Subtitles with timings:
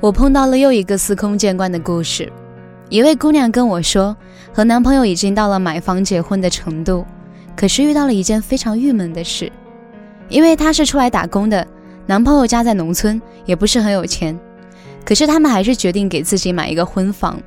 [0.00, 2.32] 我碰到了又一个司空见惯的故事。
[2.88, 4.16] 一位姑娘跟我说，
[4.50, 7.04] 和男朋友已经到了买房结婚的程度，
[7.54, 9.52] 可是遇到了一件非常郁闷的事。
[10.30, 11.66] 因为她是出来打工的，
[12.06, 14.38] 男朋友家在农村，也不是很有钱，
[15.04, 17.38] 可是他们还是决定给自己买一个婚房。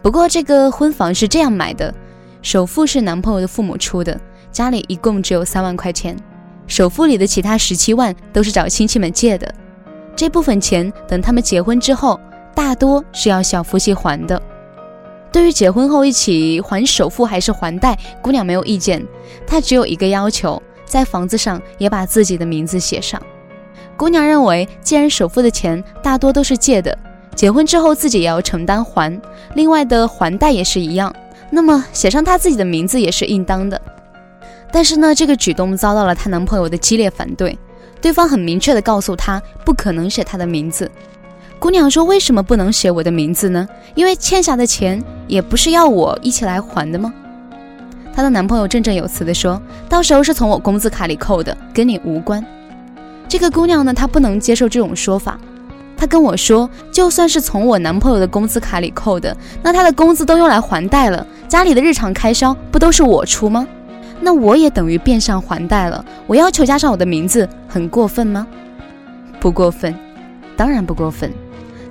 [0.00, 1.94] 不过这个婚房是这样买的，
[2.40, 4.18] 首付是男朋友的父母出的，
[4.50, 6.16] 家里一共只有三万块钱，
[6.66, 9.54] 首付里的其他十七万都是找亲戚们借的。
[10.14, 12.20] 这部分钱等他们结婚之后，
[12.54, 14.40] 大多是要小夫妻还的。
[15.32, 19.02] 对于结婚后一起还首付还是还贷，姑娘没有意见。
[19.46, 23.20] 她只有一个要求，在房子上也把自己的名字写上。
[23.96, 26.96] 姑娘认为，既然首付的钱大多都是借的，
[27.34, 29.18] 结婚之后自己也要承担还，
[29.54, 31.14] 另外的还贷也是一样，
[31.50, 33.80] 那么写上她自己的名字也是应当的。
[34.70, 37.56] 但是呢，这个举动遭到了她男朋友的激烈反对。
[38.02, 40.90] 对方很明确地告诉他，不可能写他的名字。
[41.60, 43.66] 姑娘说：“为什么不能写我的名字呢？
[43.94, 47.14] 因为欠下的钱也不是要我一起来还的吗？”
[48.12, 52.44] 她的男朋友振振有词地说：“到时候是从我工资卡里扣的，跟你无关。”
[53.28, 55.38] 这个姑娘呢，她不能接受这种说法。
[55.96, 63.64] 她跟我说：“就算是从我男朋友的工资卡里扣的，那他的工资都用来还贷了，家里的日常开销不都是我出吗？”
[64.24, 66.04] 那我也等于变相还贷了。
[66.28, 68.46] 我要求加上我的名字，很过分吗？
[69.40, 69.92] 不过分，
[70.56, 71.32] 当然不过分。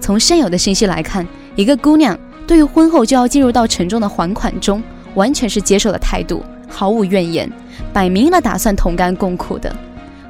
[0.00, 4.80] 从现有的信息来看，一个姑娘对于婚后就要进入到沉重的还款中，
[5.14, 7.50] 完全是接受的态度，毫无怨言，
[7.92, 9.74] 摆明了打算同甘共苦的。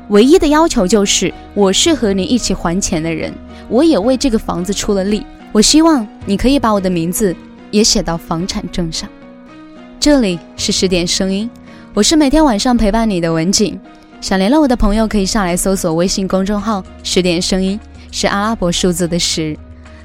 [0.08, 3.30] 唯一的要求就是，我是和你一起还钱的人，
[3.68, 5.24] 我也为这个房子出了力。
[5.52, 7.36] 我希望你可以把我的名字
[7.70, 9.06] 也写到房产证上。
[10.00, 11.48] 这里是十点声音。
[11.92, 13.76] 我是每天晚上陪伴你的文景，
[14.20, 17.78] 想联络我的朋友可以上来搜索微信公众号“十点声音”，
[18.12, 19.58] 是阿拉伯数字的十。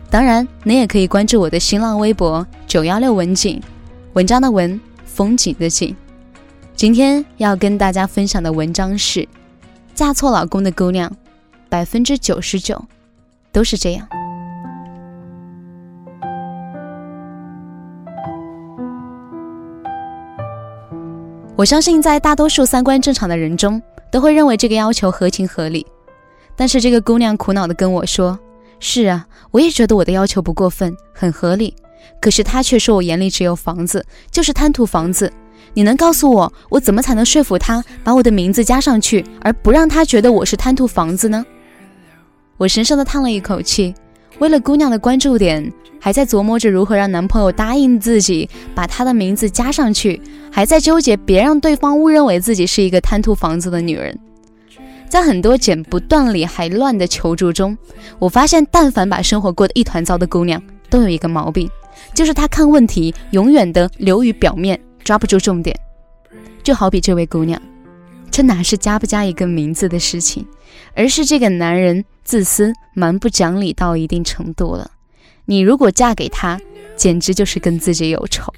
[0.09, 3.61] 当然，你也可以关注我的新浪微博“九幺六文景”，
[4.13, 5.95] 文章的文，风景的景。
[6.75, 9.27] 今天要跟大家分享的文章是：
[9.93, 11.15] 嫁错老公的姑娘，
[11.69, 12.83] 百分之九十九
[13.51, 14.07] 都是这样。
[21.57, 25.87] 我相信，在大多数三观正常的人中，都会认为这个要求合情合理。
[26.53, 28.37] 但是这个姑娘苦恼地跟我说
[28.81, 31.73] ：“是啊，我也觉得我的要求不过分，很合理。
[32.19, 35.31] 可是他却说我眼里只有房子，就是贪图房子。
[35.73, 41.45] 你能告诉我，我怎么才能说服他把我的名字加上去，而不让他觉得我是贪图房子呢？”
[42.57, 43.95] 我深深地叹了一口气。
[44.39, 54.17] 为了姑娘的关注点，还在琢磨着如何让男朋友答应自己把她的名字加上去，还在纠结别让对方误认为自己是一个贪图房子的女人。
[55.07, 57.77] 在很多剪不断理还乱的求助中，
[58.19, 61.69] 我发现，但凡把生活过得一团糟的姑娘，都有一个毛病，
[62.13, 65.73] 就是她看问题永远的流于表面，抓不住重点。
[66.61, 67.61] 就好比这位姑娘，
[68.29, 70.45] 这哪是加不加一个名字的事情，
[70.93, 72.03] 而是这个男人。
[72.25, 74.89] 自私、蛮不讲理到一定程度了，
[75.45, 76.59] 你如果嫁给他，
[76.97, 78.51] 简直就是跟自己有仇。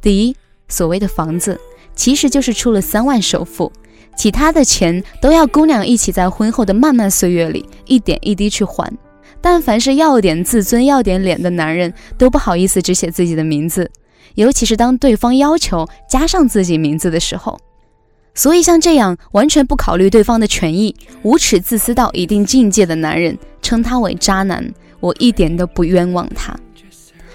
[0.00, 0.36] 第一，
[0.68, 1.60] 所谓的房子，
[1.96, 3.72] 其实就是出了三万首付，
[4.16, 8.96] 其他的钱都要姑娘一起在婚后的漫漫岁月里一点一滴去还。
[9.40, 13.90] 但凡是要点自尊、要点脸的男人，都不好意思只写自己的名字，
[14.36, 17.58] 尤其是当对方要求加上自己名字的时候。
[18.34, 24.66] 所以，像这样完全不考虑对方的权益、无耻自私到一定境界的男人，称他为渣男，
[25.00, 26.56] 我一点都不冤枉他。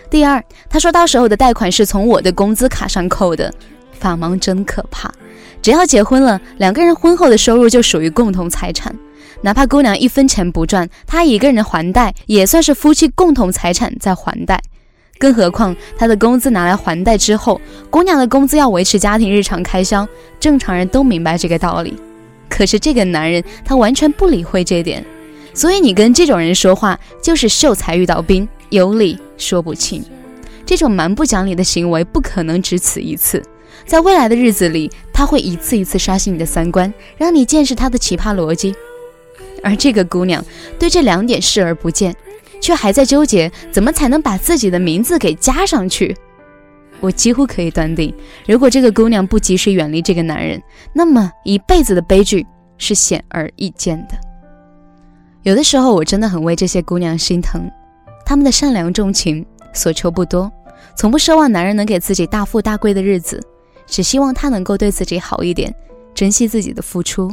[0.09, 3.53] 第二，他说到时候的贷款是从我的工资卡上扣的，
[3.91, 5.11] 法盲真可怕。
[5.61, 8.95] 只要结婚了，两个人婚后的收入就属于共同财产，
[9.41, 14.61] 哪怕姑娘一分钱不赚，他一个人还贷，也算是夫妻共同财产在还贷。
[15.17, 20.07] 更何况，他的工资拿来还贷之后，姑娘的工资要维持家庭日常开销，
[20.39, 21.95] 正常人都明白这个道理。
[22.49, 25.05] 可是这个男人他完全不理会这点，
[25.53, 30.03] 所以你跟这种人说话就是秀才遇到兵，有理说不清。
[30.65, 33.41] 这种蛮不讲理的行为不可能只此一次，
[33.85, 38.75] 在未来的日子里，他会一次一次刷新你的三观，让你见识他的奇葩逻辑。
[39.63, 40.43] 而这个姑娘
[40.77, 42.15] 对这两点视而不见。
[42.59, 46.15] 却还在纠结怎么才能把自己的名字给加上去。
[46.99, 48.13] 我几乎可以断定，
[48.47, 50.61] 如果这个姑娘不及时远离这个男人，
[50.93, 52.45] 那么一辈子的悲剧
[52.77, 54.17] 是显而易见的。
[55.43, 57.69] 有的时候，我真的很为这些姑娘心疼，
[58.25, 60.51] 她们的善良重情，所求不多，
[60.97, 63.39] 从不奢望男人能给自己大富大贵的日子，
[63.85, 65.73] 只希望他能够对自己好一点，
[66.15, 67.31] 珍惜自己的付出，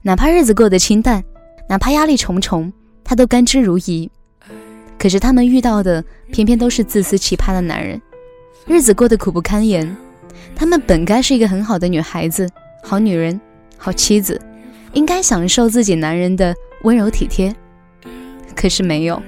[0.00, 1.22] 哪怕日子过得清淡，
[1.68, 2.72] 哪怕压力重重，
[3.04, 4.08] 她都甘之如饴。
[5.00, 7.98] 可是他们遇到的偏偏都是自私奇葩的男人，
[8.66, 9.96] 日子过得苦不堪言。
[10.54, 12.46] 他们本该是一个很好的女孩子、
[12.84, 13.40] 好女人、
[13.78, 14.38] 好妻子，
[14.92, 17.56] 应该享受自己男人的温柔体贴，
[18.54, 19.22] 可是没有。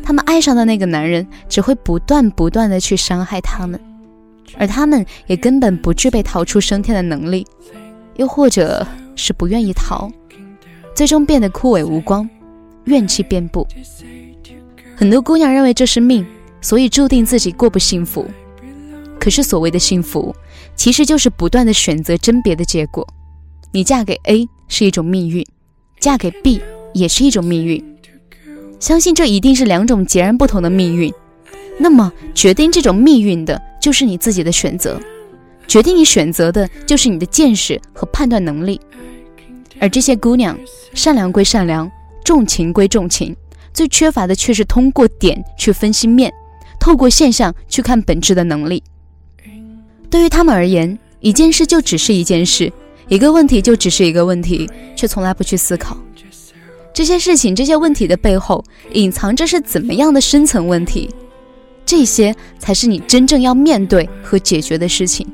[0.00, 3.80] 他们爱上的那个男人只会不断不断的去伤害他们，
[4.56, 7.44] 而他们也根本不具备逃出升天的能力，
[8.14, 8.86] 又或者
[9.16, 10.08] 是不愿意逃，
[10.94, 12.30] 最终变得枯萎无光，
[12.84, 13.66] 怨气遍布。
[14.96, 16.26] 很多姑娘认为这是命，
[16.62, 18.26] 所以注定自己过不幸福。
[19.20, 20.34] 可是所谓的幸福，
[20.74, 23.06] 其实就是不断的选择甄别的结果。
[23.72, 25.44] 你嫁给 A 是一种命运，
[26.00, 26.62] 嫁给 B
[26.94, 27.84] 也是一种命运。
[28.80, 31.12] 相信这一定是两种截然不同的命运。
[31.78, 34.98] 那么决定这种命运的就是你自己的选择，
[35.68, 38.80] 决定你选择的就是你的见识和判断能力。
[39.78, 40.58] 而这些姑娘，
[40.94, 41.90] 善良归善良，
[42.24, 43.36] 重情归重情。
[43.76, 46.32] 最缺乏的却是通过点去分析面，
[46.80, 48.82] 透过现象去看本质的能力。
[50.08, 52.72] 对于他们而言，一件事就只是一件事，
[53.08, 55.94] 一个问题就只是一个问题，却从来不去思考
[56.94, 61.10] 这些事情、这些问题的背后隐藏着是怎么样的深层问题。
[61.84, 65.30] 这些才是你真正要面对和解决的事情。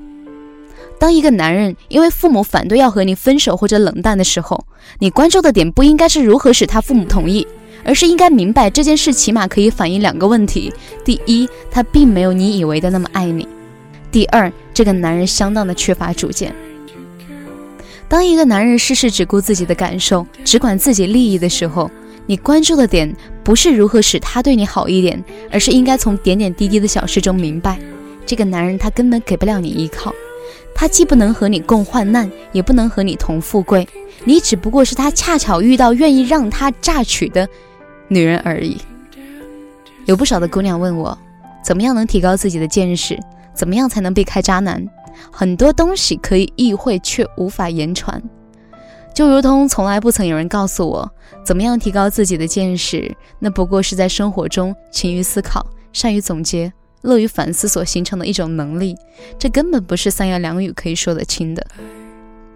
[0.98, 4.66] 当一个男人因为父母反对要和你分手或者冷淡的时候，
[4.98, 7.46] 你关注的点不应该是如何使他父母同意。
[7.84, 10.72] 而是应该明白这件事，起码可以反映两个问题：
[11.04, 13.44] 第一，他并没有你以为的那么爱你；
[14.10, 16.54] 第二，这个男人相当的缺乏主见。
[18.08, 21.90] 当一个男人事事只顾自己的感受，只管自己利益的时候，
[22.26, 27.78] 你关注的点不是如何使他对你好一点，而是应该从点点滴滴的小事中明白，
[28.26, 30.14] 这个男人他根本给不了你依靠，
[30.74, 33.88] 他既不能和你共患难，也不能和你同富贵，
[34.24, 37.48] 你只不过是他恰巧遇到愿意让他榨取的。
[38.12, 38.76] 女人而已，
[40.04, 41.16] 有不少的姑娘问我，
[41.64, 43.18] 怎么样能提高自己的见识？
[43.54, 44.86] 怎么样才能避开渣男？
[45.30, 48.22] 很多东西可以意会，却无法言传。
[49.14, 51.10] 就如同从来不曾有人告诉我，
[51.44, 53.14] 怎么样提高自己的见识？
[53.38, 56.70] 那不过是在生活中勤于思考、善于总结、
[57.00, 58.94] 乐于反思所形成的一种能力。
[59.38, 61.66] 这根本不是三言两语可以说得清的。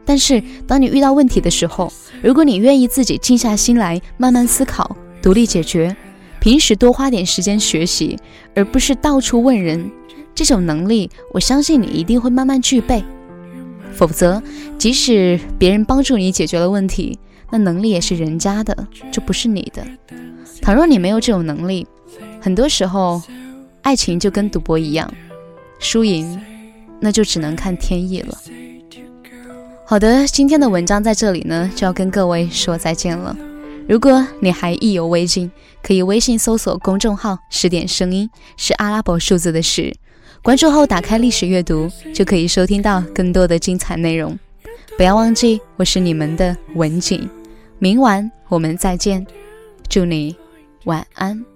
[0.04, 1.92] 但是，当你遇到问题的时候，
[2.22, 4.96] 如果你愿意自己静下心来，慢慢思考。
[5.26, 5.96] 独立解决，
[6.38, 8.16] 平时多花点时间学习，
[8.54, 9.90] 而不是到处问人。
[10.36, 13.02] 这种能力，我相信你一定会慢慢具备。
[13.92, 14.40] 否则，
[14.78, 17.18] 即使别人帮助你解决了问题，
[17.50, 19.84] 那能力也是人家的，就不是你的。
[20.62, 21.84] 倘若你没有这种能力，
[22.40, 23.20] 很多时候，
[23.82, 25.12] 爱情就跟赌博一样，
[25.80, 26.40] 输赢
[27.00, 28.38] 那就只能看天意了。
[29.84, 33.36] 好的，今天的文章在这里呢，就要跟各位说再见了。
[33.88, 35.50] 如果你还意犹未尽，
[35.82, 38.28] 可以微信搜索公众号“十点声音”，
[38.58, 39.94] 是阿拉伯数字的十。
[40.42, 44.36] 关注后打开历史阅读，就可以收听到更多的精彩内容。
[44.96, 47.28] 不要忘记，我是你们的文景。
[47.78, 49.24] 明晚我们再见，
[49.88, 50.34] 祝你
[50.84, 51.55] 晚安。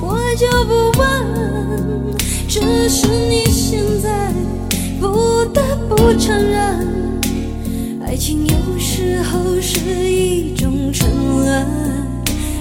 [0.00, 2.14] 我就不问，
[2.48, 4.32] 只是你现在
[5.00, 7.20] 不得不承认，
[8.04, 11.66] 爱情有时候是一种沉沦，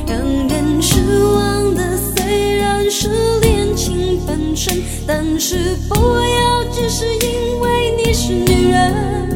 [0.07, 3.09] 让人失望的虽然是
[3.41, 9.30] 恋情本身，但是不要只是因为你是女人。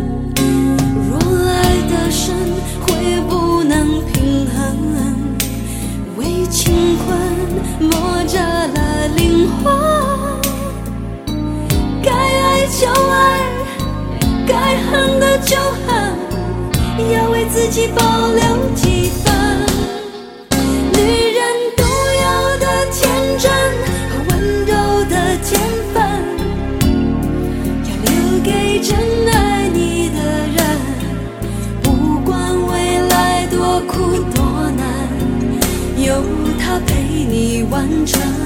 [38.06, 38.45] 成。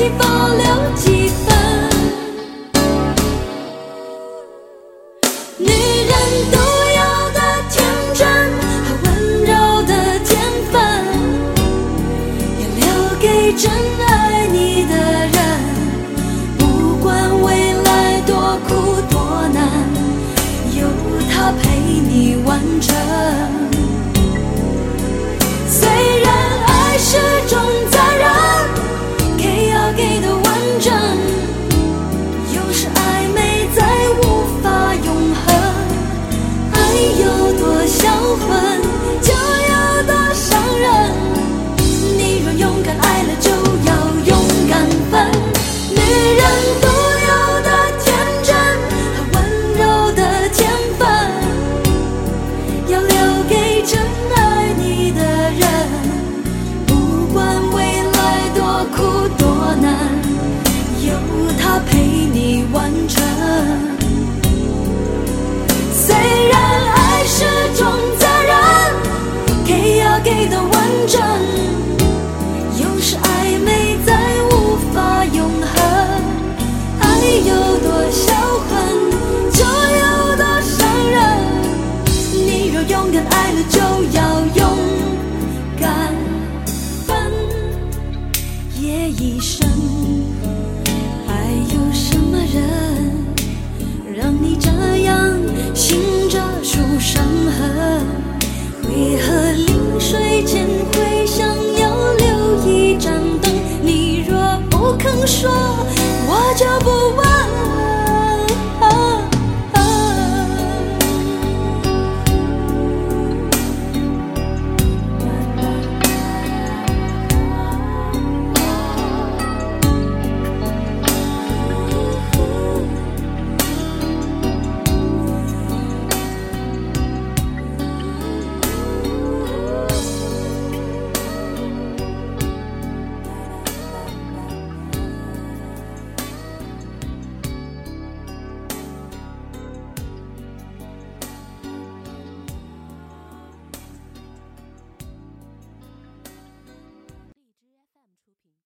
[0.00, 0.67] 要为